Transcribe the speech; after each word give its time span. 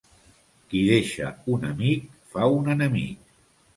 Qui 0.71 0.79
deixa 0.87 1.29
un 1.57 1.67
amic 1.73 2.09
fa 2.33 2.49
un 2.59 2.73
enemic. 2.77 3.33